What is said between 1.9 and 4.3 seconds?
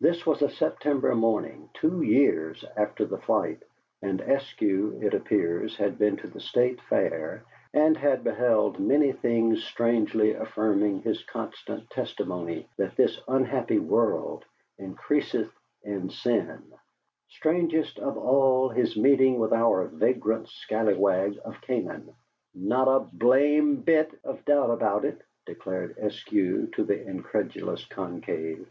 years after the flight, and